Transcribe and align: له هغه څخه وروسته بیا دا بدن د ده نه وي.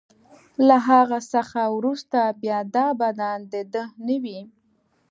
له 0.67 0.77
هغه 0.89 1.19
څخه 1.33 1.61
وروسته 1.77 2.19
بیا 2.41 2.59
دا 2.75 2.87
بدن 3.01 3.37
د 3.51 3.53
ده 3.73 3.83
نه 4.07 4.15
وي. 4.23 4.39